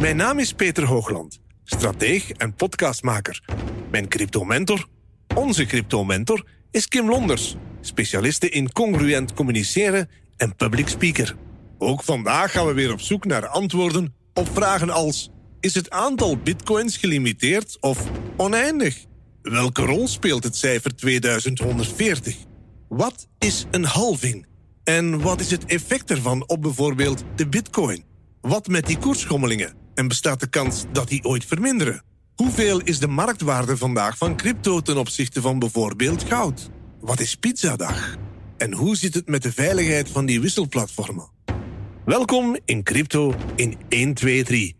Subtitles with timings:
[0.00, 3.42] Mijn naam is Peter Hoogland, strateeg en podcastmaker.
[3.90, 4.86] Mijn crypto-mentor,
[5.34, 11.36] onze crypto-mentor, is Kim Londers, specialiste in congruent communiceren en public speaker.
[11.78, 15.30] Ook vandaag gaan we weer op zoek naar antwoorden op vragen als:
[15.60, 18.04] is het aantal bitcoins gelimiteerd of
[18.36, 19.04] oneindig?
[19.42, 22.36] Welke rol speelt het cijfer 2140?
[22.88, 24.46] Wat is een halving?
[24.84, 28.04] En wat is het effect ervan op bijvoorbeeld de bitcoin?
[28.40, 29.77] Wat met die koersschommelingen?
[29.98, 32.02] En bestaat de kans dat die ooit verminderen?
[32.34, 36.70] Hoeveel is de marktwaarde vandaag van crypto ten opzichte van bijvoorbeeld goud?
[37.00, 38.16] Wat is pizzadag?
[38.56, 41.30] En hoe zit het met de veiligheid van die wisselplatformen?
[42.04, 44.76] Welkom in Crypto in 1, 2, 3.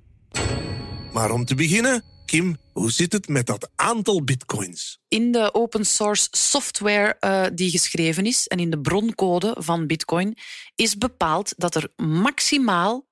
[1.13, 4.99] Maar om te beginnen, Kim, hoe zit het met dat aantal bitcoins?
[5.09, 10.37] In de open source software uh, die geschreven is en in de broncode van bitcoin
[10.75, 13.08] is bepaald dat er maximaal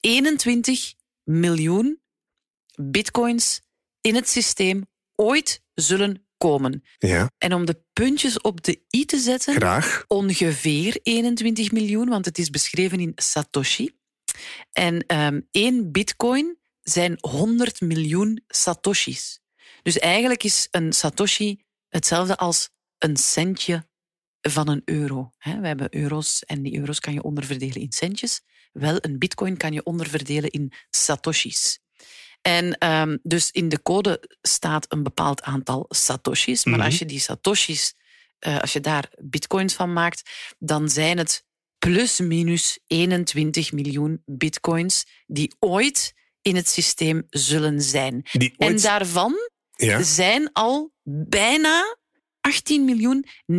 [0.00, 0.94] 21
[1.24, 2.00] miljoen
[2.74, 3.60] bitcoins
[4.00, 6.82] in het systeem ooit zullen komen.
[6.98, 7.30] Ja.
[7.38, 10.04] En om de puntjes op de i te zetten, Graag.
[10.08, 13.90] ongeveer 21 miljoen, want het is beschreven in Satoshi.
[14.72, 19.40] En um, één bitcoin zijn 100 miljoen Satoshis.
[19.82, 23.86] Dus eigenlijk is een Satoshi hetzelfde als een centje
[24.40, 25.30] van een euro.
[25.38, 28.42] We hebben euro's en die euro's kan je onderverdelen in centjes.
[28.78, 31.78] Wel, een bitcoin kan je onderverdelen in Satoshis.
[32.42, 36.64] En um, dus in de code staat een bepaald aantal satoshis.
[36.64, 37.94] Maar als je die satoshis,
[38.46, 41.44] uh, als je daar bitcoins van maakt, dan zijn het
[41.78, 48.22] plus minus 21 miljoen bitcoins die ooit in het systeem zullen zijn.
[48.32, 48.70] Die ooit...
[48.70, 49.34] En daarvan
[49.76, 50.02] Ja.
[50.02, 50.92] zijn al
[51.28, 51.96] bijna
[52.46, 53.58] 18 miljoen 950.000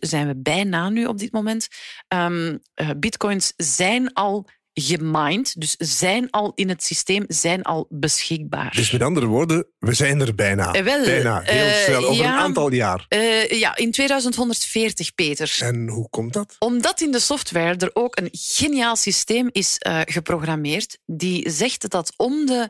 [0.00, 1.68] zijn we bijna nu op dit moment.
[2.08, 8.72] Um, uh, bitcoins zijn al gemined, dus zijn al in het systeem, zijn al beschikbaar.
[8.74, 10.72] Dus met andere woorden, we zijn er bijna.
[10.72, 12.32] Eh, wel, bijna, heel eh, snel, over ja.
[12.32, 13.06] een aantal jaar.
[13.08, 15.56] Uh, ja, in 2140, Peter.
[15.60, 16.56] En hoe komt dat?
[16.58, 22.12] Omdat in de software er ook een geniaal systeem is uh, geprogrammeerd die zegt dat
[22.16, 22.68] om de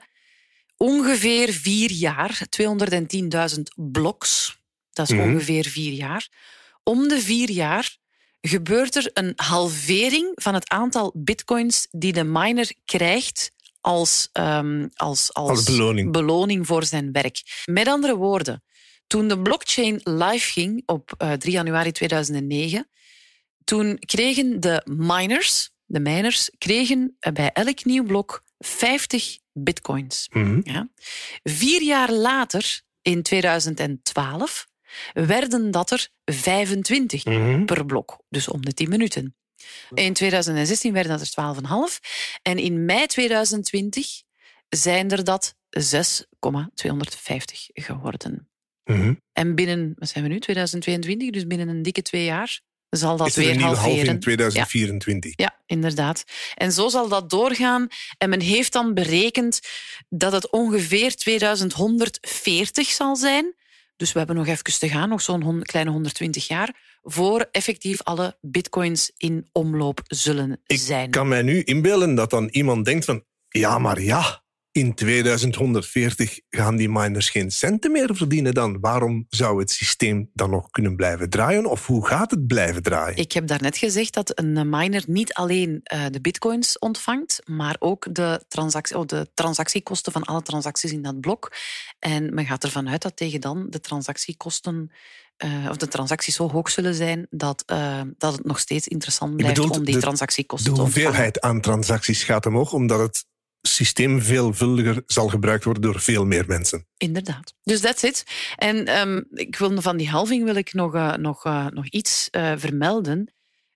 [0.84, 4.58] ongeveer vier jaar, 210.000 bloks,
[4.92, 5.28] dat is Mhm.
[5.28, 6.28] ongeveer vier jaar,
[6.82, 7.96] om de vier jaar
[8.40, 13.50] gebeurt er een halvering van het aantal bitcoins die de miner krijgt
[13.80, 16.12] als, um, als, als, Als beloning.
[16.12, 17.42] beloning voor zijn werk.
[17.64, 18.62] Met andere woorden,
[19.06, 22.88] toen de blockchain live ging op uh, 3 januari 2009,
[23.64, 30.28] toen kregen de miners, de miners, kregen bij elk nieuw blok 50 bitcoins.
[30.32, 30.60] Mhm.
[30.62, 30.88] Ja.
[31.42, 34.66] Vier jaar later, in 2012,
[35.12, 37.64] werden dat er 25 Mhm.
[37.64, 39.36] per blok, dus om de 10 minuten.
[39.94, 42.00] In 2016 werden dat er 12,5
[42.42, 44.22] en in mei 2020
[44.68, 48.48] zijn er dat 6,250 geworden.
[48.84, 49.14] Mhm.
[49.32, 52.60] En binnen, wat zijn we nu, 2022, dus binnen een dikke twee jaar
[52.96, 54.06] zal dat Is er een weer halveren.
[54.06, 55.32] in 2024?
[55.36, 56.24] Ja, inderdaad.
[56.54, 57.88] En zo zal dat doorgaan.
[58.18, 59.60] En men heeft dan berekend
[60.08, 63.54] dat het ongeveer 2140 zal zijn.
[63.96, 68.36] Dus we hebben nog even te gaan, nog zo'n kleine 120 jaar, voor effectief alle
[68.40, 71.10] bitcoins in omloop zullen Ik zijn.
[71.10, 73.24] kan mij nu inbeelden dat dan iemand denkt van...
[73.48, 74.43] Ja, maar ja,
[74.74, 78.80] in 2140 gaan die miners geen centen meer verdienen dan.
[78.80, 81.66] Waarom zou het systeem dan nog kunnen blijven draaien?
[81.66, 83.16] Of hoe gaat het blijven draaien?
[83.16, 88.14] Ik heb daarnet gezegd dat een miner niet alleen uh, de bitcoins ontvangt, maar ook
[88.14, 91.52] de, transactie, oh, de transactiekosten van alle transacties in dat blok.
[91.98, 94.90] En men gaat ervan uit dat tegen dan de transactiekosten
[95.44, 99.36] uh, of de transacties zo hoog zullen zijn dat, uh, dat het nog steeds interessant
[99.36, 101.06] blijft om die de- transactiekosten De te ontvangen.
[101.06, 103.24] hoeveelheid aan transacties gaat omhoog, omdat het
[103.68, 106.86] systeem veelvuldiger zal gebruikt worden door veel meer mensen.
[106.96, 107.54] Inderdaad.
[107.62, 108.24] Dus that's it.
[108.56, 112.28] En um, ik wil van die halving wil ik nog, uh, nog, uh, nog iets
[112.30, 113.32] uh, vermelden.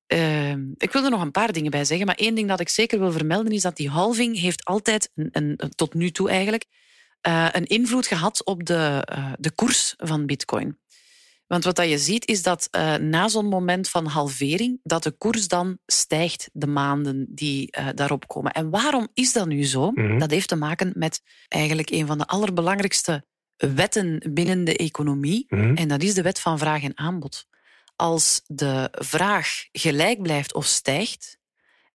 [0.06, 2.68] Uh, ik wil er nog een paar dingen bij zeggen, maar één ding dat ik
[2.68, 6.64] zeker wil vermelden is dat die halving heeft altijd, een, tot nu toe eigenlijk,
[7.52, 9.08] een invloed gehad op de,
[9.38, 10.78] de koers van bitcoin.
[11.48, 15.10] Want wat dat je ziet is dat uh, na zo'n moment van halvering, dat de
[15.10, 18.52] koers dan stijgt de maanden die uh, daarop komen.
[18.52, 19.90] En waarom is dat nu zo?
[19.90, 20.18] Mhm.
[20.18, 23.24] Dat heeft te maken met eigenlijk een van de allerbelangrijkste
[23.56, 25.44] wetten binnen de economie.
[25.48, 25.74] Mhm.
[25.74, 27.46] En dat is de wet van vraag en aanbod.
[27.96, 31.38] Als de vraag gelijk blijft of stijgt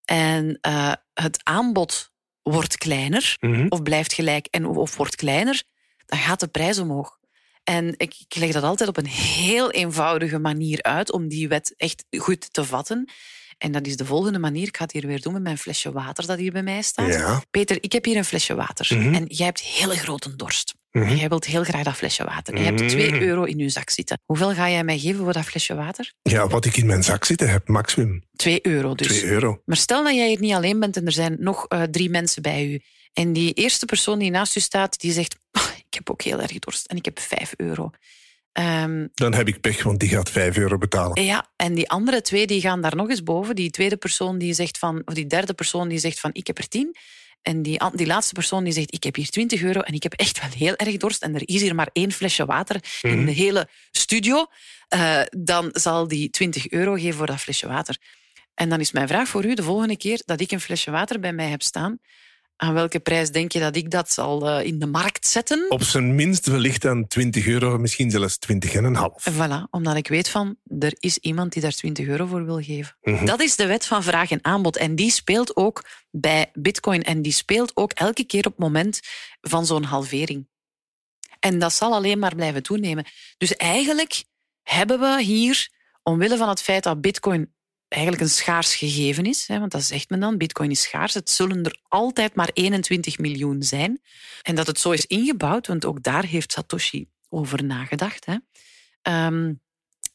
[0.05, 2.11] en uh, het aanbod
[2.41, 3.65] wordt kleiner Mhm.
[3.69, 5.63] of blijft gelijk en of wordt kleiner,
[6.05, 7.17] dan gaat de prijs omhoog.
[7.63, 11.73] En ik, ik leg dat altijd op een heel eenvoudige manier uit om die wet
[11.77, 13.09] echt goed te vatten.
[13.57, 14.67] En dat is de volgende manier.
[14.67, 17.13] Ik ga het hier weer doen met mijn flesje water dat hier bij mij staat.
[17.13, 17.43] Ja.
[17.51, 18.97] Peter, ik heb hier een flesje water.
[18.97, 19.13] Mhm.
[19.13, 20.73] En jij hebt hele grote dorst.
[20.91, 21.05] Mhm.
[21.05, 22.53] En jij wilt heel graag dat flesje water.
[22.53, 23.21] En je hebt 2 Mhm.
[23.21, 24.19] euro in je zak zitten.
[24.25, 26.13] Hoeveel ga jij mij geven voor dat flesje water?
[26.21, 29.07] ja, wat ik in mijn zak zitten heb, maximum 2 euro dus.
[29.07, 29.61] 2 euro.
[29.65, 32.41] Maar stel dat jij hier niet alleen bent en er zijn nog eh, drie mensen
[32.41, 32.81] bij u.
[33.13, 35.35] En die eerste persoon die naast u staat, die zegt...
[35.93, 37.89] "Ah, ik heb ook heel erg dorst en ik heb 5 euro.
[38.51, 41.23] Ehm, Dan heb ik pech, want die gaat 5 euro betalen.
[41.23, 43.55] ja, en die andere twee die gaan daar nog eens boven.
[43.55, 45.01] Die tweede persoon die zegt van...
[45.05, 46.95] Of die derde persoon die zegt van, ik heb er 10.
[47.41, 50.13] En die, die laatste persoon die zegt, ik heb hier 20 euro en ik heb
[50.13, 51.21] echt wel heel erg dorst.
[51.23, 53.25] En er is hier maar één flesje water in Mhm.
[53.25, 54.45] de hele studio.
[54.87, 57.97] eh, dan zal die 20 euro geven voor dat flesje water.
[58.53, 61.19] En dan is mijn vraag voor u, de volgende keer dat ik een flesje water
[61.19, 61.99] bij mij heb staan,
[62.55, 65.65] aan welke prijs denk je dat ik dat zal eh, in de markt zetten?
[65.69, 69.25] Op zijn minst wellicht aan 20 euro, misschien zelfs 20 en een half.
[69.31, 72.95] Voilà, omdat ik weet van, er is iemand die daar 20 euro voor wil geven.
[73.01, 73.25] Mhm.
[73.25, 74.77] Dat is de wet van vraag en aanbod.
[74.77, 77.03] En die speelt ook bij Bitcoin.
[77.03, 78.99] En die speelt ook elke keer op het moment
[79.41, 80.47] van zo'n halvering.
[81.39, 83.05] En dat zal alleen maar blijven toenemen.
[83.37, 84.23] Dus eigenlijk
[84.61, 85.69] hebben we hier,
[86.03, 87.52] omwille van het feit dat Bitcoin
[87.93, 91.29] eigenlijk een schaars gegeven is, hè, want dat zegt men dan, Bitcoin is schaars, het
[91.29, 94.01] zullen er altijd maar 21 miljoen zijn.
[94.41, 98.25] En dat het zo is ingebouwd, want ook daar heeft Satoshi over nagedacht.
[98.25, 98.35] Hè.
[99.01, 99.53] Ehm,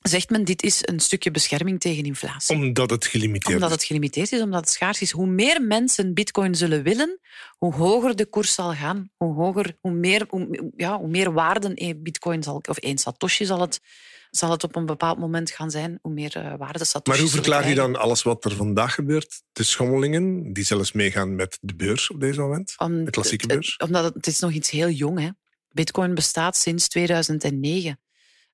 [0.08, 3.74] zegt men, dit is een stukje bescherming tegen inflatie Omdat het gelimiteerd omdat is.
[3.74, 5.10] het gelimiteerd is, omdat het schaars is.
[5.10, 7.18] Hoe meer mensen bitcoin zullen willen,
[7.58, 9.10] hoe hoger de koers zal gaan.
[9.16, 13.60] Hoe, hoger, hoe, meer, hoe, ja, hoe meer waarden bitcoin zal, of één satoshi zal
[13.60, 13.80] het,
[14.30, 15.98] zal het op een bepaald moment gaan zijn.
[16.02, 19.42] Hoe meer uh, waarde satoshi Maar hoe verklaar je dan alles wat er vandaag gebeurt?
[19.52, 22.74] De schommelingen, die zelfs meegaan met de beurs op deze moment?
[22.78, 23.76] Om, De klassieke het- beurs?
[23.76, 25.30] Omdat het, het is nog iets heel jong is.
[25.68, 27.98] Bitcoin bestaat sinds 2009.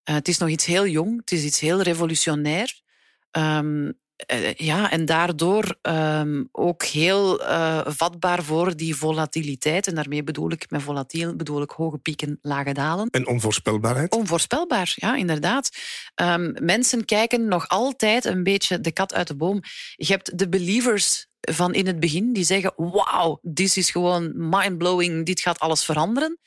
[0.05, 2.83] Uh, het is nog iets heel jong, het is iets heel revolutionair.
[3.31, 3.99] Um,
[4.33, 9.87] uh, ja, en daardoor um, ook heel uh, vatbaar voor die volatiliteit.
[9.87, 13.09] En daarmee bedoel ik, met volatiel bedoel ik hoge pieken, lage dalen.
[13.11, 14.15] En onvoorspelbaarheid?
[14.15, 15.71] Onvoorspelbaar, ja, inderdaad.
[16.23, 19.61] Um, mensen kijken nog altijd een beetje de kat uit de boom.
[19.97, 25.27] Je hebt de believers van in het begin die zeggen: Wauw, dit is gewoon mindblowing,
[25.27, 26.39] dit gaat alles veranderen.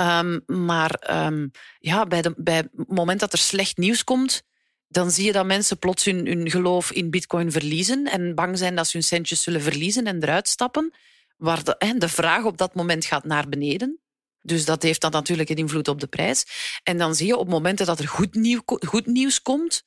[0.00, 4.42] Um, maar um, ja, bij, de, bij het moment dat er slecht nieuws komt,
[4.88, 8.86] dan zie je dat mensen plots hun, geloof in bitcoin verliezen en bang zijn dat
[8.86, 10.94] ze hun centjes zullen verliezen en eruit stappen.
[11.36, 14.00] Waar de, hè, de vraag op dat moment gaat naar beneden.
[14.40, 16.44] Dus dat heeft dan natuurlijk een invloed op de prijs.
[16.82, 19.82] En dan zie je op momenten dat er goed, goed nieuws komt,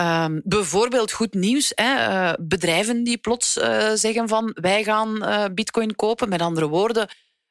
[0.00, 1.72] Um, bijvoorbeeld goed nieuws.
[1.74, 6.28] Hè, uh, bedrijven die plots uh, zeggen van wij gaan uh, bitcoin kopen.
[6.28, 7.08] Met andere woorden,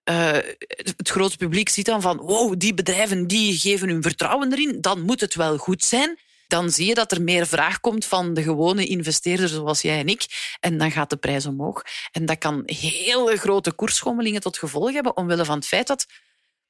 [0.10, 0.32] uh,
[0.68, 5.02] het grote publiek ziet dan van wow, die bedrijven die geven hun vertrouwen erin, dan
[5.02, 6.20] moet het wel goed zijn.
[6.48, 10.08] Dan zie je dat er meer vraag komt van de gewone investeerders zoals jij en
[10.08, 10.26] ik.
[10.60, 11.82] En dan gaat de prijs omhoog.
[12.12, 16.06] En dat kan hele grote koersschommelingen tot gevolg hebben, omwille van het feit dat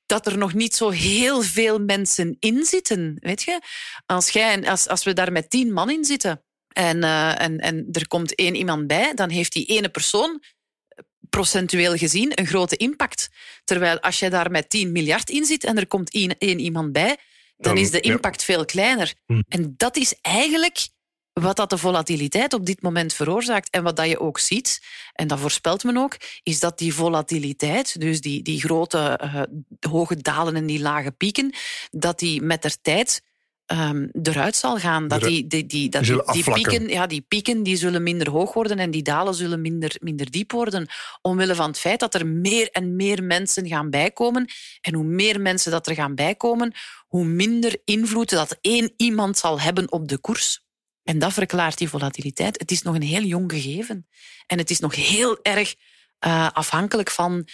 [0.06, 3.18] dat er nog niet zo heel veel mensen in zitten.
[3.20, 3.60] Weet je?
[4.06, 7.88] Als, jij, als, als we daar met tien man in zitten en, uh, en, en
[7.92, 10.44] er komt één iemand bij, dan heeft die ene persoon
[11.32, 13.30] procentueel gezien een grote impact.
[13.64, 16.92] Terwijl als je daar met 10 miljard in zit en er komt één, één iemand
[16.92, 17.18] bij,
[17.58, 18.54] dan, is de impact ja.
[18.54, 19.14] veel kleiner.
[19.26, 19.42] Hm.
[19.48, 20.88] En dat is eigenlijk
[21.34, 23.70] wat dat de volatiliteit op dit moment veroorzaakt.
[23.70, 24.82] En wat dat je ook ziet,
[25.14, 29.42] en dat voorspelt men ook, is dat die volatiliteit, dus die, die grote uh,
[29.92, 31.54] hoge dalen en die lage pieken,
[31.92, 33.22] dat die met der tijd
[33.72, 35.08] um, eruit zal gaan.
[35.08, 38.54] Dat die, die, die, dat die, die, pieken, ja, die pieken die zullen minder hoog
[38.54, 40.88] worden en die dalen zullen minder, minder diep worden.
[41.22, 44.50] Omwille van het feit dat er meer en meer mensen gaan bijkomen.
[44.82, 46.74] En hoe meer mensen dat er gaan bijkomen,
[47.08, 50.64] hoe minder invloed dat één iemand zal hebben op de koers.
[51.04, 52.60] En dat verklaart die volatiliteit.
[52.60, 54.08] Het is nog een heel jong gegeven.
[54.48, 55.76] En het is nog heel erg
[56.26, 57.48] uh, afhankelijk van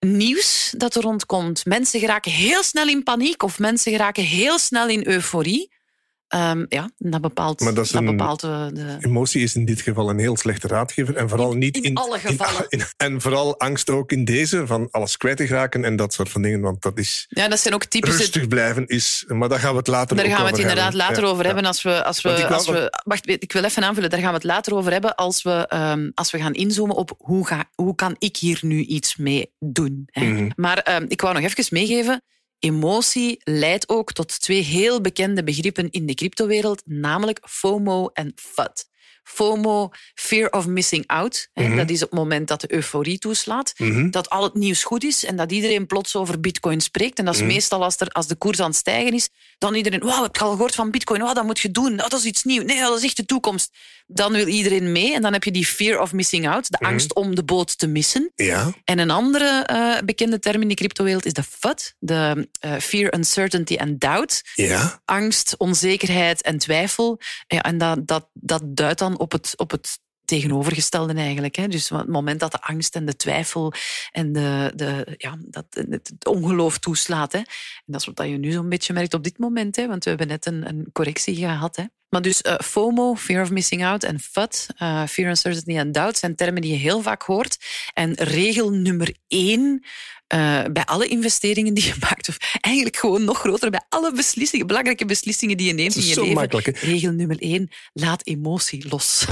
[0.00, 1.64] nieuws dat er rondkomt.
[1.64, 5.72] Mensen geraken heel snel in paniek of mensen geraken heel snel in euforie.
[6.34, 9.64] Um, ja, dat bepaalt, maar dat, is dat een, bepaalt de, de, Emotie is in
[9.64, 11.16] dit geval een heel slechte raadgever.
[11.16, 12.66] En vooral niet in, in alle gevallen.
[12.68, 16.28] In, en vooral angst ook in deze, van alles kwijt te geraken en dat soort
[16.28, 16.60] van dingen.
[16.60, 17.26] Want dat is...
[17.28, 18.16] Ja, dat zijn ook typische...
[18.16, 19.24] Rustig blijven is...
[19.26, 21.06] Maar daar gaan we het later daar over gaan we het inderdaad hebben.
[21.06, 21.46] later ja, over ja.
[21.46, 22.04] hebben als we...
[22.04, 24.10] Als we, als we wacht, ik wil even aanvullen.
[24.10, 27.14] Daar gaan we het later over hebben als we, um, als we gaan inzoomen op
[27.18, 30.08] hoe, ga, hoe kan ik hier nu iets mee doen.
[30.10, 30.24] Hè?
[30.24, 30.30] Mhm.
[30.30, 30.52] Mm -hmm.
[30.56, 32.22] Maar um, ik wou nog even meegeven
[32.60, 38.89] emotie leidt ook tot twee heel bekende begrippen in de cryptowereld, namelijk FOMO en FUD.
[39.34, 41.48] FOMO, fear of missing out.
[41.54, 41.76] Mhm.
[41.76, 43.72] Dat is het moment dat de euforie toeslaat.
[43.76, 44.10] Mhm.
[44.10, 47.18] Dat al het nieuws goed is en dat iedereen plots over bitcoin spreekt.
[47.18, 47.48] En dat is Mhm.
[47.52, 49.28] meestal als, er, als de koers aan het stijgen is.
[49.58, 51.20] Dan iedereen, wauw, heb je al gehoord van bitcoin?
[51.20, 51.92] Wauw, dat moet je doen.
[51.92, 52.64] Oh, dat is iets nieuws.
[52.64, 53.70] Nee, dat is echt de toekomst.
[54.06, 55.14] Dan wil iedereen mee.
[55.14, 56.70] En dan heb je die fear of missing out.
[56.70, 58.32] De angst om de boot te missen.
[58.34, 58.72] Ja.
[58.84, 61.94] En een andere eh, bekende term in de cryptowereld is de FUD.
[61.98, 65.00] De eh, fear, uncertainty and doubt Ja.
[65.04, 67.20] angst, onzekerheid en twijfel.
[67.46, 70.00] Ja, en dat, dat, dat duidt dan op het, op het
[70.30, 71.56] tegenovergestelde eigenlijk.
[71.56, 71.68] Hè.
[71.68, 73.72] Dus het moment dat de angst en de twijfel
[74.12, 77.32] en de, de, ja, dat, het, ongeloof toeslaat.
[77.32, 77.38] Hè.
[77.38, 77.46] En
[77.86, 79.76] dat is wat je nu zo'n beetje merkt op dit moment.
[79.76, 81.76] Hè, want we hebben net een, een correctie gehad.
[81.76, 81.84] Hè.
[82.08, 86.18] Maar dus eh, FOMO, fear of missing out, en FUD, eh, fear, uncertainty and doubt,
[86.18, 87.58] zijn termen die je heel vaak hoort.
[87.94, 89.84] En regel nummer één
[90.26, 94.66] eh, bij alle investeringen die je maakt, of eigenlijk gewoon nog groter, bij alle beslissingen,
[94.66, 96.34] belangrijke beslissingen die je neemt in je zo leven.
[96.34, 96.78] makkelijk.
[96.78, 99.26] Regel nummer één, laat emotie los.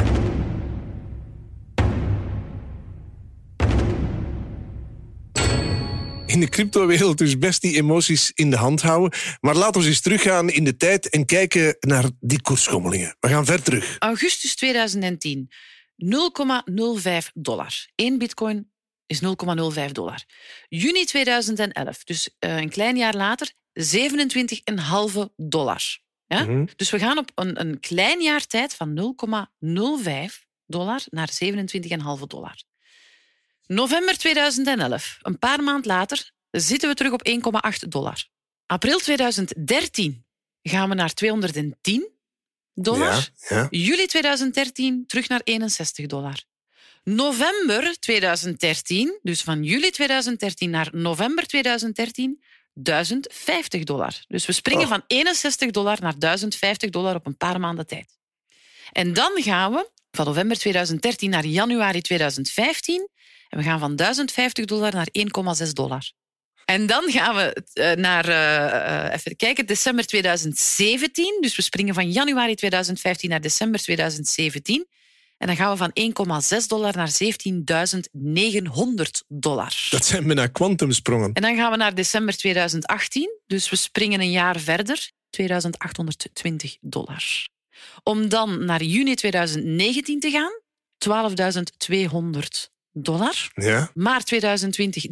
[6.38, 9.18] In de cryptowereld dus best die emoties in de hand houden.
[9.40, 13.16] Maar laten we eens teruggaan in de tijd en kijken naar die koersschommelingen.
[13.20, 13.96] We gaan ver terug.
[13.98, 15.50] Augustus 2010,
[15.96, 16.08] 0,05
[17.34, 17.86] dollar.
[17.94, 18.70] Eén bitcoin
[19.06, 20.24] is 0,05 dollar.
[20.68, 23.84] Juni 2011, dus eh, een klein jaar later, 27,5
[25.36, 25.98] dollar.
[26.26, 26.44] Ja?
[26.44, 26.66] Mhm.
[26.76, 29.16] Dus we gaan op een, een klein jaar tijd van
[30.00, 32.62] 0,05 dollar naar 27,5 dollar.
[33.68, 38.26] November 2011, een paar maand later, zitten we terug op 1,8 dollar.
[38.66, 40.24] April 2013
[40.62, 42.08] gaan we naar 210
[42.74, 43.28] dollar.
[43.48, 43.66] Ja, ja.
[43.70, 46.42] Juli 2013 terug naar 61 dollar.
[47.04, 54.24] November 2013, dus van juli 2013 naar november 2013, 1050 dollar.
[54.28, 54.88] Dus we springen Oh.
[54.88, 58.18] van 61 dollar naar 1050 dollar op een paar maanden tijd.
[58.92, 63.08] En dan gaan we van november 2013 naar januari 2015
[63.48, 65.08] en we gaan van 1050 dollar naar
[65.62, 66.12] 1,6 dollar.
[66.64, 71.38] En dan gaan we eh, naar, eh, eh, even kijken, december 2017.
[71.40, 74.86] Dus we springen van januari 2015 naar december 2017.
[75.38, 79.86] En dan gaan we van 1,6 dollar naar 17.900 dollar.
[79.90, 81.32] Dat zijn bijna kwantumsprongen.
[81.32, 83.40] En dan gaan we naar december 2018.
[83.46, 85.10] Dus we springen een jaar verder.
[85.30, 87.48] 2820 dollar.
[88.02, 90.52] Om dan naar juni 2019 te gaan.
[90.98, 92.70] 12.200
[93.02, 93.50] dollar.
[93.54, 93.90] Ja.
[93.94, 95.06] Maart 2020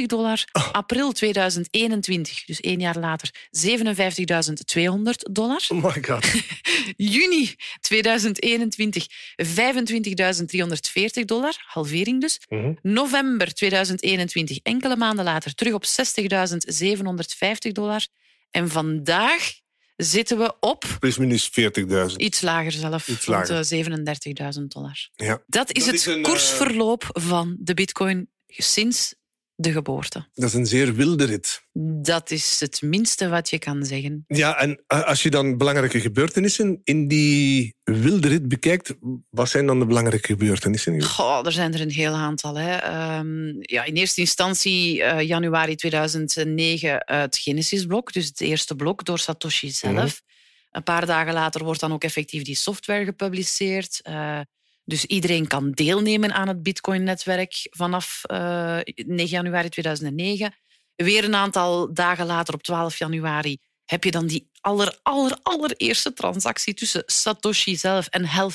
[0.00, 0.44] 3.420 dollar.
[0.72, 5.64] April 2021, dus één jaar later, 57.200 dollar.
[5.68, 6.26] Oh my god.
[6.96, 12.40] Juni 2021 25.340 dollar, halvering dus.
[12.48, 12.72] Mhm.
[12.82, 18.06] November 2021, enkele maanden later, terug op 60.750 dollar.
[18.50, 19.52] En vandaag
[20.02, 22.16] zitten we op Plus minus 40.000.
[22.16, 23.68] iets lager zelf, Iets rond lager.
[23.68, 25.08] de 37.000 dollar.
[25.14, 25.42] Ja.
[25.46, 29.14] Dat is Dat het is een, eh, koersverloop van de bitcoin sinds
[29.60, 30.26] de geboorte.
[30.34, 31.62] Dat is een zeer wilde rit.
[32.02, 34.24] Dat is het minste wat je kan zeggen.
[34.26, 38.94] Ja, en als je dan belangrijke gebeurtenissen in die wilde rit bekijkt,
[39.30, 41.02] wat zijn dan de belangrijke gebeurtenissen?
[41.02, 42.58] Goh, er zijn er een heel aantal.
[42.58, 42.76] Hè.
[42.76, 49.04] Ehm, ja, in eerste instantie eh, januari 2009 eh, het Genesis-blok, dus het eerste blok
[49.04, 49.94] door Satoshi zelf.
[49.94, 50.36] Mhm.
[50.70, 54.00] Een paar dagen later wordt dan ook effectief die software gepubliceerd.
[54.02, 54.40] Eh,
[54.88, 60.54] dus iedereen kan deelnemen aan het Bitcoin-netwerk vanaf eh, 9 januari 2009.
[60.96, 66.12] Weer een aantal dagen later, op 12 januari, heb je dan die aller, aller, allereerste
[66.12, 68.24] transactie tussen Satoshi zelf en.
[68.24, 68.50] Hal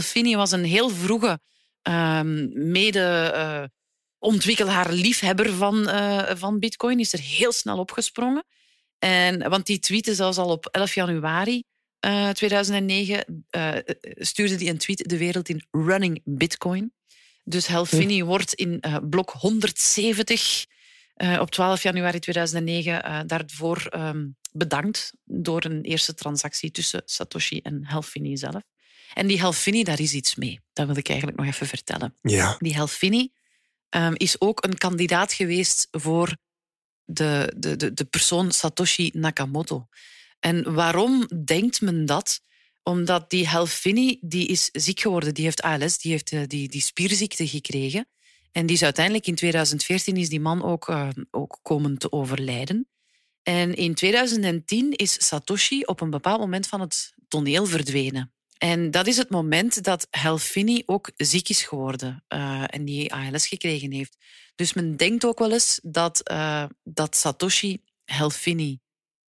[0.00, 1.40] Finney was een heel vroege
[1.82, 6.98] ehm, mede-ontwikkelaar, liefhebber van, eh, van Bitcoin.
[6.98, 8.44] Is er heel snel opgesprongen.
[8.98, 11.62] En, want die tweette zelfs al op 11 januari
[12.02, 13.44] eh, 2009.
[13.50, 13.76] eh,
[14.18, 16.92] stuurde die een tweet de wereld in Running Bitcoin.
[17.44, 20.66] Dus Hal Finney wordt in eh, blok 170
[21.14, 27.60] eh, op 12 januari 2009 eh, daarvoor ehm, bedankt door een eerste transactie tussen Satoshi
[27.60, 28.62] en Hal Finney zelf.
[29.14, 30.60] En die Hal Finney, daar is iets mee.
[30.72, 32.16] Dat wil ik eigenlijk nog even vertellen.
[32.22, 32.56] Ja.
[32.58, 33.30] Die Hal Finney
[33.88, 36.36] ehm, is ook een kandidaat geweest voor
[37.04, 39.86] de, de, de, de persoon Satoshi Nakamoto.
[40.42, 42.40] En waarom denkt men dat?
[42.82, 45.34] Omdat die Hal Finney die is ziek geworden.
[45.34, 48.08] Die heeft ALS, die heeft eh, die, die spierziekte gekregen.
[48.52, 52.88] En die is uiteindelijk in 2014 is die man ook, eh, ook komen te overlijden.
[53.42, 58.32] En in 2010 is Satoshi op een bepaald moment van het toneel verdwenen.
[58.58, 63.14] En dat is het moment dat Hal Finney ook ziek is geworden eh, en die
[63.14, 64.16] ALS gekregen heeft.
[64.54, 66.32] Dus men denkt ook wel eens dat,
[66.82, 68.81] dat Satoshi Hal Finney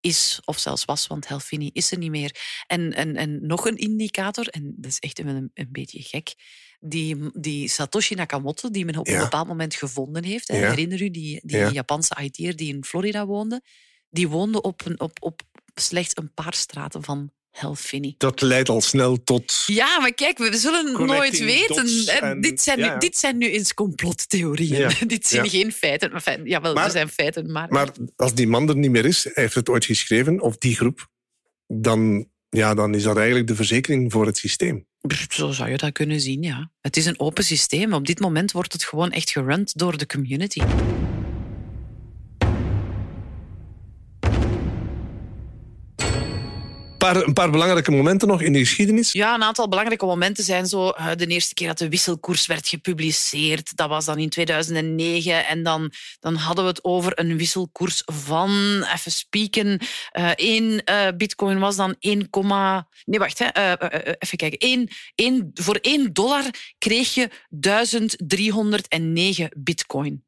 [0.04, 2.36] is, of zelfs was, want Helfini is er niet meer.
[2.68, 6.34] En, en, en nog een indicator, en dat is echt een, een beetje gek,
[6.80, 9.14] die, die Satoshi Nakamoto, die men op Ja.
[9.14, 10.48] een bepaald moment gevonden heeft.
[10.48, 10.54] Ja.
[10.56, 11.70] Herinner u die, die Ja.
[11.72, 13.62] Japanse IT'er die in Florida woonde?
[14.10, 15.42] Die woonde op, een, op, op
[15.74, 18.16] slechts een paar straten van Helfini.
[18.18, 19.64] Dat leidt al snel tot...
[19.66, 22.08] Ja, maar kijk, we zullen nooit weten.
[22.22, 24.78] en- dit, zijn ja, nu, dit zijn nu eens complottheorieën.
[24.80, 25.50] Ja, dit zijn ja.
[25.50, 26.12] geen feiten.
[26.12, 27.68] Maar jawel, Maar- er zijn feiten, maar...
[27.70, 30.76] Maar als die man er niet meer is, hij heeft het ooit geschreven, of die
[30.76, 31.10] groep,
[31.68, 34.86] dan, ja, dan is dat eigenlijk de verzekering voor het systeem.
[35.30, 36.72] Zo zou je dat kunnen zien, ja.
[36.82, 37.94] Het is een open systeem.
[37.94, 40.62] Op dit moment wordt het gewoon echt gerund door de community.
[47.04, 49.12] Paar, een paar belangrijke momenten nog in de geschiedenis.
[49.12, 50.90] Ja, een aantal belangrijke momenten zijn zo.
[50.90, 55.46] eh, De eerste keer dat de wisselkoers werd gepubliceerd, dat was dan in 2009.
[55.46, 59.80] En dan, dan hadden we het over een wisselkoers van, even spieken,
[60.12, 62.30] eh één eh, bitcoin was dan 1,
[63.06, 63.48] nee, wacht, hè,
[64.20, 64.70] even kijken.
[64.70, 66.44] Eén, één, voor 1 dollar
[66.78, 70.24] kreeg je 1309 bitcoin.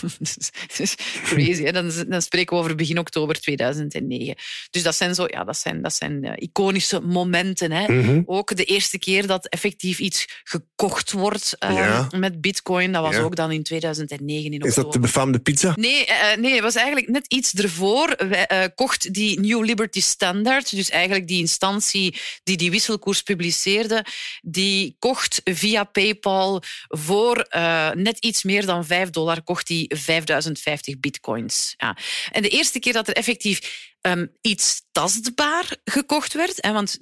[0.00, 0.94] Dat is
[1.28, 1.62] crazy.
[1.62, 1.72] Hè?
[1.72, 4.34] Dan, dan spreken we over begin oktober 2009.
[4.70, 7.72] Dus dat zijn, zo, ja, dat zijn, dat zijn eh, iconische momenten.
[7.72, 7.92] Hè?
[7.92, 8.22] Mhm.
[8.26, 12.08] Ook de eerste keer dat effectief iets gekocht wordt Ja.
[12.16, 13.20] met bitcoin, dat was Ja.
[13.20, 15.00] ook dan in 2009 in Is dat de oktober.
[15.00, 15.72] befaamde pizza?
[15.76, 18.14] Nee, eh, nee, het was eigenlijk net iets ervoor.
[18.28, 24.04] Wij, kocht die New Liberty Standard, dus eigenlijk die instantie die die wisselkoers publiceerde,
[24.42, 27.46] die kocht via PayPal voor
[27.94, 31.74] net iets meer dan 5 dollar, kocht die 5050 bitcoins.
[31.76, 31.96] Ja.
[32.30, 36.98] En de eerste keer dat er effectief ehm, iets tastbaar gekocht werd, hè, want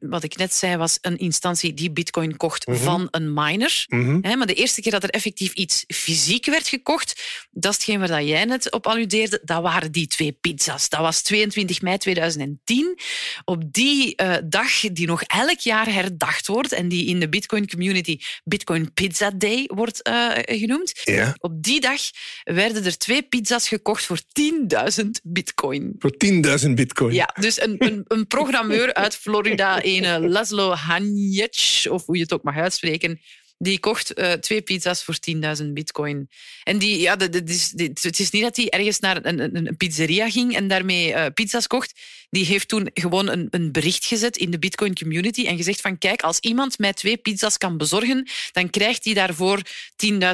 [0.00, 2.76] wat ik net zei was een instantie die bitcoin kocht Mhm.
[2.78, 3.84] van een miner.
[3.88, 4.18] Mhm.
[4.20, 7.98] Hè, maar de eerste keer dat er effectief iets fysiek werd gekocht, dat is hetgeen
[7.98, 10.88] waar dat jij net op alludeerde, dat waren die twee pizza's.
[10.88, 12.98] Dat was 22 mei 2010.
[13.44, 17.68] Op die eh, dag, die nog elk jaar herdacht wordt en die in de Bitcoin
[17.68, 20.92] community Bitcoin Pizza Day wordt eh, genoemd.
[21.04, 22.00] Ja, Op die dag
[22.42, 25.94] werden er twee pizza's gekocht voor 10.000 bitcoin.
[25.98, 26.40] voor 10.000
[26.74, 27.14] bitcoin.
[27.14, 32.32] Ja, dus een, een, een programmeur uit Florida, een Laszlo Hanjec, of hoe je het
[32.32, 33.20] ook mag uitspreken,
[33.62, 35.16] die kocht eh, twee pizza's voor
[35.60, 36.28] 10.000 bitcoin.
[36.64, 39.56] En die, ja, dat- dat is, dit- het is niet dat hij ergens naar een,
[39.56, 42.00] een, pizzeria ging en daarmee eh, pizza's kocht.
[42.30, 45.98] Die heeft toen gewoon een, een bericht gezet in de bitcoin community en gezegd van
[45.98, 49.60] kijk, als iemand mij twee pizza's kan bezorgen, dan krijgt hij daarvoor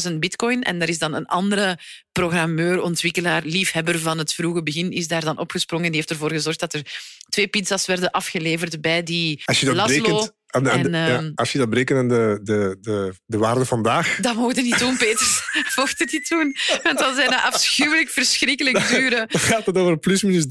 [0.08, 0.62] 10.000 bitcoin.
[0.62, 1.78] En daar is dan een andere
[2.12, 5.86] programmeur, ontwikkelaar, liefhebber van het vroege begin, is daar dan opgesprongen.
[5.86, 6.82] Die heeft ervoor gezorgd dat er
[7.28, 10.02] twee pizza's werden afgeleverd bij die Als je dat Laszlo.
[10.02, 12.76] berekent aan de, aan de- en, ja, ehm, als je dat berekent aan de, de,
[12.80, 15.50] de, de waarde vandaag, Dat mocht je niet doen, Peter.
[15.76, 16.56] mocht het niet doen.
[16.82, 19.26] Want dan zijn dat afschuwelijk, verschrikkelijk dure.
[19.30, 20.44] dan gaat het over plusminus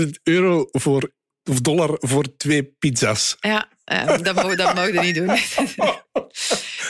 [0.00, 1.10] 370.000 euro voor,
[1.50, 3.36] of dollar voor twee pizza's.
[3.40, 5.36] Ja, eh, dat mag, dat mag je niet doen.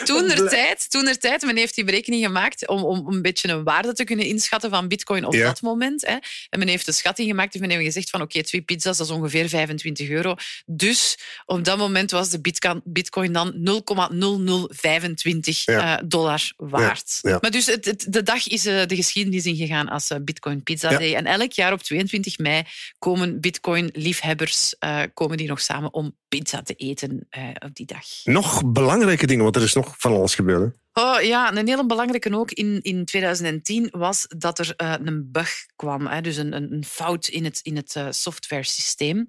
[0.04, 3.48] Toen er tijd, toen er tijd, men heeft die berekening gemaakt om, om een beetje
[3.48, 5.44] een waarde te kunnen inschatten van bitcoin op Ja.
[5.46, 6.06] dat moment.
[6.06, 6.16] Hè.
[6.50, 9.06] En men heeft de schatting gemaakt en men heeft gezegd van oké, twee pizza's, dat
[9.06, 10.34] is ongeveer 25 euro.
[10.66, 12.40] Dus op dat moment was de
[12.84, 15.98] bitcoin dan 0,0025 Ja.
[15.98, 17.18] eh, dollar waard.
[17.22, 17.38] Ja.
[17.40, 20.88] Maar dus het, het- de dag is eh, de geschiedenis ingegaan als eh, Bitcoin Pizza.
[20.98, 21.14] Day.
[21.14, 22.62] En elk jaar op 22 mei
[22.98, 24.74] komen Bitcoin-liefhebbers
[25.14, 27.28] komen die nog samen om pizza te eten
[27.64, 28.04] op die dag.
[28.24, 30.62] Nog belangrijke dingen, want er is nog van alles gebeurd.
[30.62, 30.82] hè.
[30.96, 35.66] Oh, ja, een hele belangrijke ook in, in 2010 was dat er eh, een bug
[35.76, 36.06] kwam.
[36.06, 39.28] Hè, dus een, een, fout in het, in het eh, software-systeem.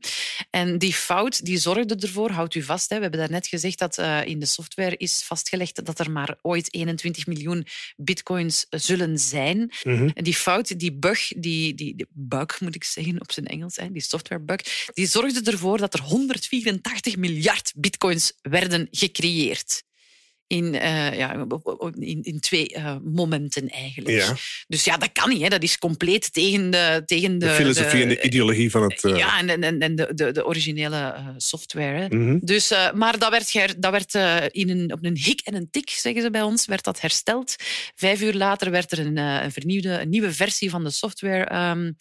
[0.49, 3.97] En die fout die zorgde ervoor, houdt u vast, hè, we hebben daarnet gezegd dat
[3.97, 9.71] eh, in de software is vastgelegd dat er maar ooit 21 miljoen bitcoins zullen zijn.
[9.84, 10.10] Mhm.
[10.13, 13.75] En die fout, die bug, die, die, die bug moet ik zeggen op zijn Engels,
[13.75, 19.84] hè, die softwarebug, die zorgde ervoor dat er 184 miljard bitcoins werden gecreëerd.
[20.47, 21.45] In, eh, ja,
[21.99, 24.15] in, in twee eh, momenten eigenlijk.
[24.15, 24.36] Ja,
[24.67, 25.41] Dus ja, dat kan niet.
[25.41, 25.47] Hè.
[25.47, 27.01] Dat is compleet tegen de...
[27.05, 29.03] Tegen de, de filosofie en de ideologie van het...
[29.03, 31.99] eh, Ja, en, en, en de, de, de originele software.
[31.99, 32.08] Hè.
[32.08, 32.38] mhm.
[32.41, 34.13] Dus, maar dat werd, dat werd
[34.53, 37.55] in een, op een hik en een tik, zeggen ze bij ons, werd dat hersteld.
[37.95, 41.91] Vijf uur later werd er een, een vernieuwde, een nieuwe versie van de software ehm,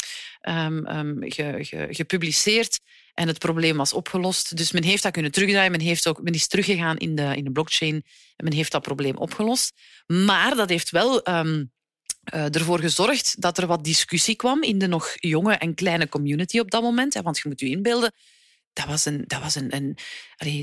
[0.44, 2.80] ehm, ehm, ge- ge- gepubliceerd.
[3.14, 4.56] En het probleem was opgelost.
[4.56, 5.70] Dus men heeft dat kunnen terugdraaien.
[5.70, 7.94] Men, heeft ook, men is teruggegaan in de, in de blockchain
[8.36, 9.72] en men heeft dat probleem opgelost.
[10.06, 11.64] Maar dat heeft wel ehm,
[12.24, 16.58] eh, ervoor gezorgd dat er wat discussie kwam in de nog jonge en kleine community
[16.58, 17.14] op dat moment.
[17.14, 18.12] Hè, want je moet je inbeelden,
[18.72, 19.96] dat was een, dat was een, een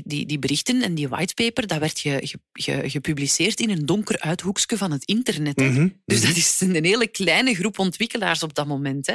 [0.04, 4.20] die, die berichten en die whitepaper, dat werd ge, ge- ge- gepubliceerd in een donker
[4.20, 5.60] uithoekje van het internet.
[5.60, 5.68] hè.
[5.68, 5.88] Mhm.
[6.04, 6.26] Dus Mhm.
[6.28, 9.06] dat is een hele kleine groep ontwikkelaars op dat moment.
[9.06, 9.14] Hè.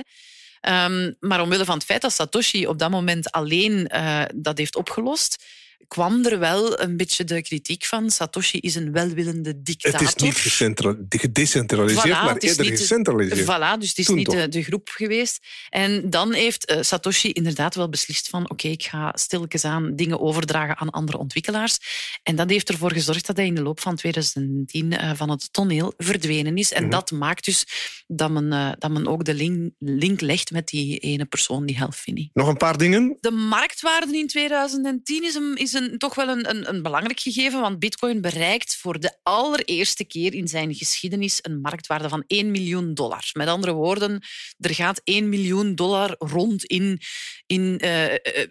[0.62, 4.76] Ehm, maar omwille van het feit dat Satoshi op dat moment alleen uh, dat heeft
[4.76, 5.44] opgelost,
[5.88, 10.00] kwam er wel een beetje de kritiek van Satoshi is een welwillende dictator.
[10.00, 13.42] Het is niet gedecentraliseerd, voilà, maar eerder niet, gecentraliseerd.
[13.42, 15.46] Voilà, dus het is Toen niet de, de, groep geweest.
[15.70, 20.20] En dan heeft uh, Satoshi inderdaad wel beslist van oké, ik ga stilletjes aan dingen
[20.20, 21.78] overdragen aan andere ontwikkelaars.
[22.24, 25.54] En dat heeft ervoor gezorgd dat hij in de loop van 2010 uh, van het
[25.54, 26.72] toneel verdwenen is.
[26.72, 26.92] En Mhm.
[26.92, 27.66] dat maakt dus
[28.08, 31.78] dat men, uh, dat men ook de link, link legt met die ene persoon, die
[31.78, 32.30] Helfini.
[32.34, 33.18] Nog een paar dingen.
[33.20, 37.62] De marktwaarde in 2010 is, een, is een, toch wel een, een, een, belangrijk gegeven,
[37.62, 42.94] want Bitcoin bereikt voor de allereerste keer in zijn geschiedenis een marktwaarde van 1 miljoen
[42.94, 43.30] dollar.
[43.34, 44.24] Met andere woorden,
[44.60, 47.02] er gaat 1 miljoen dollar rond in,
[47.46, 48.06] in uh,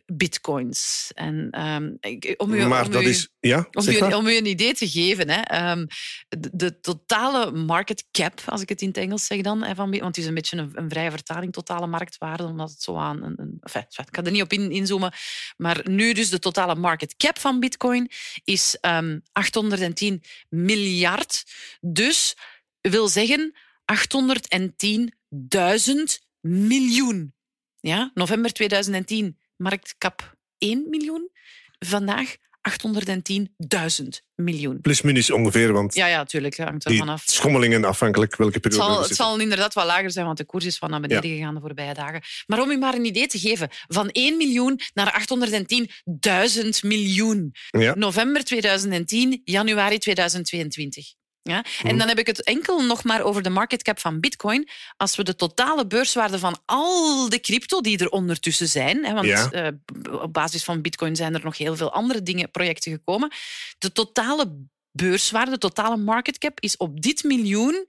[0.07, 1.11] bitcoins.
[1.15, 1.99] En, um,
[2.37, 3.29] om u, maar om dat u, is...
[3.41, 5.87] Ja, om, u, om u een idee te geven, hè, um,
[6.29, 9.91] de, de, totale market cap, als ik het in het Engels zeg dan, hè, van,
[9.91, 13.23] want het is een beetje een, een vrije vertaling, totale marktwaarde, omdat het zo aan...
[13.23, 15.13] Een, een, enfin, ik ga er niet op in, inzoomen,
[15.57, 18.11] maar nu dus de totale market cap van bitcoin
[18.45, 21.45] is um, 810 miljard.
[21.81, 22.37] Dus
[22.81, 23.55] wil zeggen
[23.93, 23.99] 810.000
[26.41, 27.35] miljoen.
[27.81, 31.31] Ja, november 2010, marktkap 1 miljoen.
[31.79, 32.37] Vandaag
[32.71, 34.81] 810.000 miljoen.
[34.81, 37.23] Plus minus ongeveer, want ja, ja, tuurlijk, hangt er vanaf.
[37.27, 40.45] schommelingen afhankelijk welke periode het zal, we het zal inderdaad wel lager zijn, want de
[40.45, 41.37] koers is van naar beneden ja.
[41.37, 42.23] gegaan de voorbije dagen.
[42.47, 45.27] Maar om u maar een idee te geven, van 1 miljoen naar
[46.63, 47.55] 810.000 miljoen.
[47.71, 47.95] Ja.
[47.95, 51.15] November 2010, januari 2022.
[51.47, 51.65] Ja?
[51.83, 51.99] En mm.
[51.99, 54.69] dan heb ik het enkel nog maar over de market cap van Bitcoin.
[54.97, 59.27] Als we de totale beurswaarde van al de crypto die er ondertussen zijn, hè, want
[59.27, 59.53] ja.
[59.53, 63.33] uh, op basis van Bitcoin zijn er nog heel veel andere dingen, projecten gekomen.
[63.79, 64.57] De totale
[64.91, 67.87] beurswaarde, de totale market cap is op dit miljoen.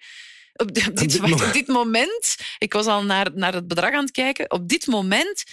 [0.54, 3.94] Op dit, op dit, wacht, op dit moment, ik was al naar, naar het bedrag
[3.94, 5.44] aan het kijken, op dit moment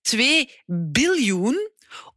[0.00, 1.70] 2 biljoen,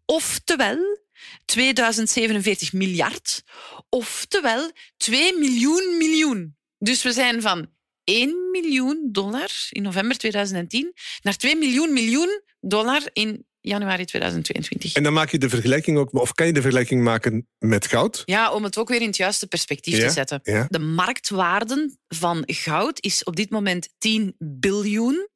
[0.06, 1.08] oftewel
[1.46, 3.44] 2047 miljard,
[3.90, 6.58] oftewel 2 miljoen miljoen.
[6.78, 7.70] Dus we zijn van
[8.04, 14.94] 1 miljoen dollar in november 2010 naar 2 miljoen miljoen dollar in januari 2022.
[14.94, 18.22] En dan maak je de vergelijking ook, of kan je de vergelijking maken met goud?
[18.26, 20.40] Ja, om het ook weer in het juiste perspectief ja, te zetten.
[20.44, 20.68] Ja.
[20.70, 25.28] De marktwaarde van goud is op dit moment 10 biljoen.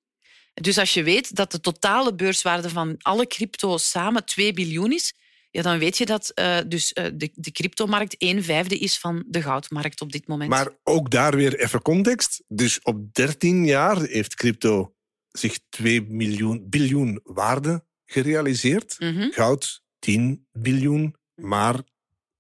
[0.54, 5.14] Dus als je weet dat de totale beurswaarde van alle crypto's samen 2 biljoen is,
[5.54, 9.24] ja, dan weet je dat uh, dus, uh, de, de cryptomarkt een vijfde is van
[9.28, 10.50] de goudmarkt op dit moment.
[10.50, 12.44] Maar ook daar weer even context.
[12.48, 14.94] Dus op 13 jaar heeft crypto
[15.32, 18.96] zich 2 miljoen, biljoen waarde gerealiseerd.
[19.00, 19.32] Mm -hmm.
[19.32, 21.82] Goud 10 biljoen, maar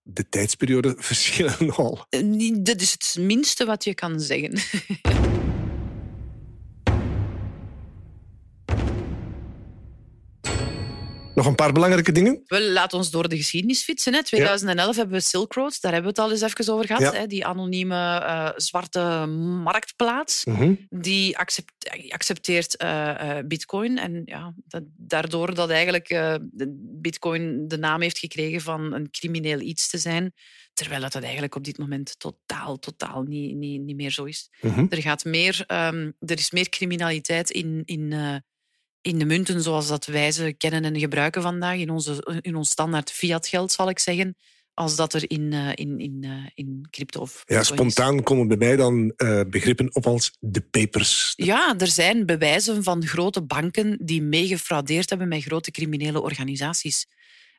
[0.01, 2.05] de tijdsperiode verschillen nogal.
[2.09, 4.53] Uh, dat is het minste wat je kan zeggen.
[11.35, 12.41] Nog een paar belangrijke dingen?
[12.45, 14.13] We laten ons door de geschiedenis fietsen.
[14.13, 14.23] Hè.
[14.23, 14.99] 2011 ja.
[15.01, 17.01] hebben we Silk Road, daar hebben we het al eens even over gehad.
[17.01, 17.13] Ja.
[17.13, 17.27] Hè.
[17.27, 19.25] Die anonieme uh, zwarte
[19.63, 20.45] marktplaats.
[20.45, 20.87] Mm -hmm.
[20.89, 21.71] Die accept,
[22.09, 23.97] accepteert uh, bitcoin.
[23.97, 26.41] En ja, dat, daardoor dat eigenlijk
[27.01, 30.33] bitcoin de naam heeft gekregen van een crimineel iets te zijn.
[30.73, 34.49] Terwijl dat, dat eigenlijk op dit moment totaal, totaal niet, niet, niet meer zo is.
[34.61, 34.87] Mm -hmm.
[34.89, 37.81] Er, gaat meer, um, er is meer criminaliteit in...
[37.85, 38.41] in
[39.03, 42.69] in de munten zoals dat wij ze kennen en gebruiken vandaag, in, onze, in ons
[42.69, 44.35] standaard fiatgeld, zal ik zeggen,
[44.73, 48.23] als dat er in, uh, in, in, uh, in crypto of Ja, spontaan is.
[48.23, 51.33] komen bij mij dan uh, begrippen op als de papers.
[51.35, 57.07] Ja, er zijn bewijzen van grote banken die meegefraudeerd hebben met grote criminele organisaties.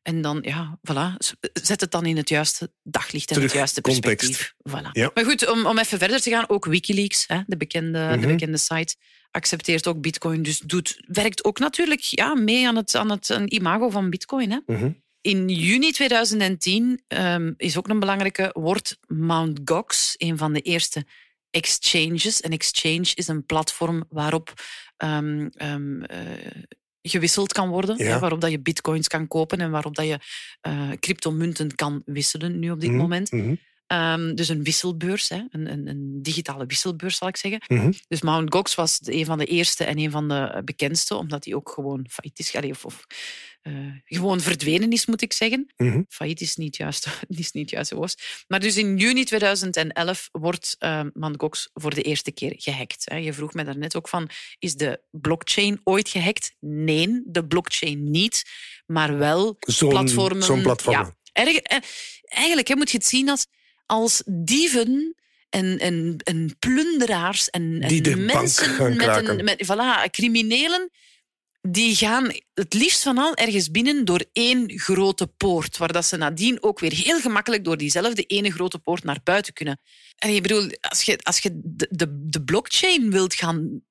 [0.05, 1.17] En dan, ja, voilà,
[1.53, 4.55] zet het dan in het juiste daglicht en Terug, het juiste perspectief.
[4.69, 4.91] Voilà.
[4.93, 5.11] Ja.
[5.15, 8.21] Maar goed, om, om even verder te gaan, ook Wikileaks, hè, de, bekende, Mhm.
[8.21, 8.97] de bekende site,
[9.31, 10.43] accepteert ook bitcoin.
[10.43, 14.51] Dus doet, werkt ook natuurlijk ja, mee aan het, aan het een imago van bitcoin.
[14.51, 14.59] Hè.
[14.67, 14.91] Mhm.
[15.21, 19.61] In juni 2010 um, is ook een belangrijke, wordt Mt.
[19.65, 21.07] Gox een van de eerste
[21.51, 22.45] exchanges.
[22.45, 24.53] Een exchange is een platform waarop
[24.97, 26.19] um, um, uh,
[27.09, 28.05] gewisseld kan worden, Ja.
[28.05, 30.19] hè, waarop dat je bitcoins kan kopen en waarop dat je
[30.69, 33.33] uh, cryptomunten kan wisselen nu op dit Mhm, moment.
[33.33, 33.55] mhm,
[33.93, 37.63] Um, dus een wisselbeurs, hè, een, een, een digitale wisselbeurs zal ik zeggen.
[37.67, 37.93] mhm.
[38.09, 38.55] Dus Mt.
[38.55, 42.07] Gox was een van de eerste en een van de bekendste, omdat hij ook gewoon
[42.11, 43.05] failliet is, allee, of, of
[43.65, 43.73] eh,
[44.05, 45.73] gewoon verdwenen is, moet ik zeggen.
[45.77, 46.03] Mhm.
[46.09, 48.45] Failliet is niet juist, is niet juist woord.
[48.49, 51.01] Maar dus in juni 2011 wordt uh,
[51.73, 53.05] voor de eerste keer gehackt.
[53.21, 56.57] Je vroeg me daarnet ook van, is de blockchain ooit gehackt?
[56.61, 58.43] Nee, de blockchain niet,
[58.87, 60.43] maar wel Zo'n platformen.
[60.43, 60.97] zo'n platform.
[60.97, 61.79] Ja, erg, eh,
[62.25, 63.47] eigenlijk hè, moet je het zien als,
[63.87, 65.15] als dieven
[65.49, 70.91] en, en, en plunderaars en, en mensen met een met, voilà, criminelen.
[71.69, 76.17] Die gaan het liefst van al ergens binnen door één grote poort, waar dat ze
[76.17, 79.81] nadien ook weer heel gemakkelijk door diezelfde ene grote poort naar buiten kunnen.
[80.17, 83.83] En ik bedoel, als je, als je de, de, de blockchain wilt gaan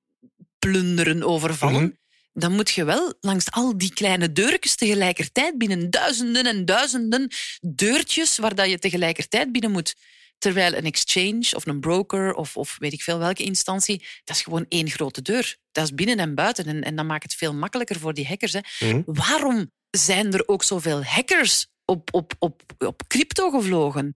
[0.59, 1.91] plunderen, overvallen, Mhm.
[2.33, 5.89] dan moet je wel langs al die kleine deurtjes tegelijkertijd binnen.
[5.89, 7.27] Duizenden en duizenden
[7.61, 9.95] deurtjes waar dat je tegelijkertijd binnen moet.
[10.43, 14.41] Terwijl een exchange of een broker of, of weet ik veel welke instantie, dat is
[14.41, 15.57] gewoon één grote deur.
[15.71, 16.65] Dat is binnen en buiten.
[16.65, 18.53] En, en dat maakt het veel makkelijker voor die hackers.
[18.53, 18.59] Hè.
[18.79, 19.01] Mhm.
[19.05, 24.15] Waarom zijn er ook zoveel hackers op, op, op, op crypto gevlogen?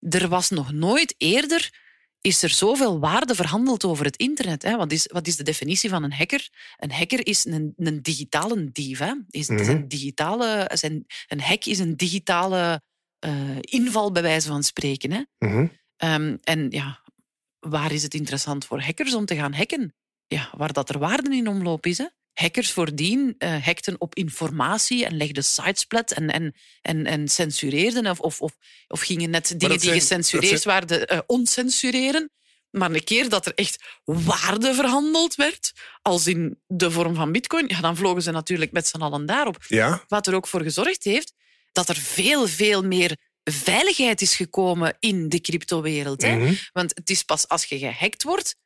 [0.00, 1.82] Er was nog nooit eerder
[2.20, 4.62] is er zoveel waarde verhandeld over het internet.
[4.62, 4.76] Hè?
[4.76, 6.48] Wat, is, wat is de definitie van een hacker?
[6.76, 8.98] Een hacker is een, een digitale dief.
[8.98, 9.12] Hè?
[9.30, 9.70] Is Mhm.
[9.70, 12.82] een, digitale, zijn, een hack is een digitale
[13.24, 15.12] eh, inval, bij wijze van spreken.
[15.12, 15.22] Hè?
[15.38, 15.66] Mhm.
[15.96, 17.02] Ehm, en ja,
[17.58, 19.94] waar is het interessant voor hackers om te gaan hacken?
[20.26, 21.98] Ja, waar dat er waarde in omloop is.
[21.98, 22.06] Hè?
[22.32, 28.06] Hackers voordien eh hackten op informatie en legden sites plat en, en, en, en censureerden
[28.10, 28.52] of, of, of,
[28.88, 32.30] of gingen net dingen die gecensureerd zijn- waren eh, oncensureren.
[32.70, 37.64] Maar een keer dat er echt waarde verhandeld werd, als in de vorm van bitcoin,
[37.68, 39.64] ja, dan vlogen ze natuurlijk met z'n allen daarop.
[39.68, 41.32] Ja, Wat er ook voor gezorgd heeft
[41.74, 43.16] dat er veel, veel meer
[43.50, 46.22] veiligheid is gekomen in de cryptowereld.
[46.22, 46.36] hè.
[46.36, 46.54] Mhm.
[46.72, 48.56] Want het is pas als je gehackt wordt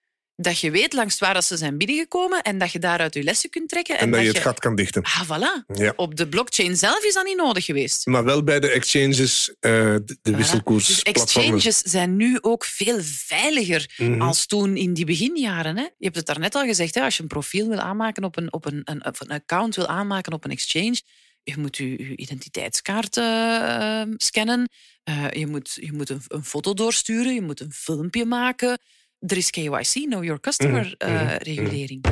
[0.41, 3.51] dat je weet langs waar dat ze zijn binnengekomen en dat je daaruit je lessen
[3.51, 3.99] kunt trekken.
[3.99, 5.03] en dat je het gat kan dichten.
[5.03, 5.75] Ah, voilà.
[5.75, 5.93] Ja.
[5.97, 8.07] Op de blockchain zelf is dat niet nodig geweest.
[8.07, 10.37] Maar wel bij de exchanges, eh, de, de Voilà.
[10.37, 10.87] wisselkoers.
[10.87, 11.53] Dus platformen.
[11.55, 14.21] exchanges zijn nu ook veel veiliger Mhm.
[14.23, 15.77] als toen in die beginjaren.
[15.77, 15.83] Hè?
[15.83, 17.03] Je hebt het daarnet al gezegd, hè?
[17.03, 20.45] als je een profiel wil aanmaken op een, op een, een account wil aanmaken op
[20.45, 21.01] een exchange,
[21.49, 24.69] je moet je, je identiteitskaart eh, scannen,
[25.05, 28.79] eh, je moet, je moet een, een foto doorsturen, je moet een filmpje maken.
[29.19, 32.05] Er is KYC, Know Your Customer, Mhm, eh, mhm, regulering.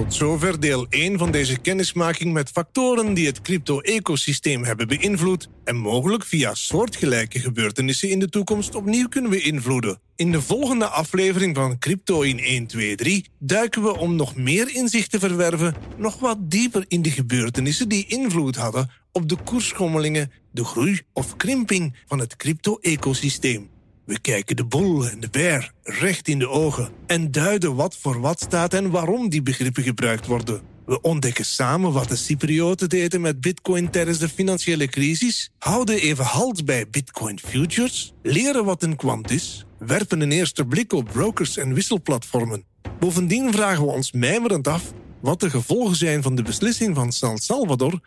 [0.00, 5.76] Tot zover deel 1 van deze kennismaking met factoren die het crypto-ecosysteem hebben beïnvloed en
[5.76, 10.00] mogelijk via soortgelijke gebeurtenissen in de toekomst opnieuw kunnen beïnvloeden.
[10.16, 14.74] In de volgende aflevering van Crypto in 1, 2, 3 duiken we om nog meer
[14.74, 20.32] inzicht te verwerven nog wat dieper in de gebeurtenissen die invloed hadden op de koersschommelingen,
[20.52, 23.70] de groei of krimping van het crypto-ecosysteem.
[24.10, 28.20] We kijken de boel en de bear recht in de ogen en duiden wat voor
[28.20, 30.60] wat staat en waarom die begrippen gebruikt worden.
[30.86, 36.24] We ontdekken samen wat de Cyprioten deden met Bitcoin tijdens de financiële crisis, houden even
[36.24, 41.56] halt bij Bitcoin futures, leren wat een kwant is, werpen een eerste blik op brokers
[41.56, 42.64] en wisselplatformen.
[42.98, 47.38] Bovendien vragen we ons mijmerend af wat de gevolgen zijn van de beslissing van San
[47.38, 48.00] Salvador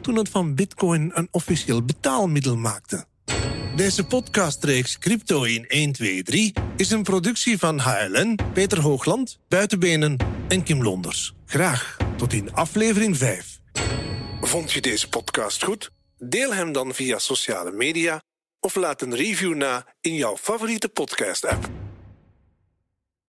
[0.00, 3.10] toen het van Bitcoin een officieel betaalmiddel maakte.
[3.76, 10.16] Deze podcastreeks Crypto in 1, 2, 3 is een productie van HLN, Peter Hoogland, Buitenbenen
[10.48, 11.34] en Kim Londers.
[11.46, 13.60] Graag tot in aflevering 5.
[14.40, 15.90] Vond je deze podcast goed?
[16.18, 18.22] Deel hem dan via sociale media
[18.60, 21.68] of laat een review na in jouw favoriete podcast-app.